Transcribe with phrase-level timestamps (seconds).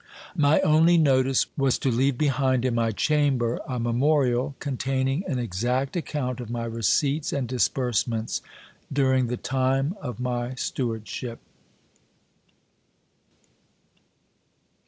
[0.35, 5.95] My only notice was to leave behind in my chamber a memorial, containing an exact
[5.95, 8.41] account of my receipts and disbursements
[8.91, 11.37] during the time of my stewardship.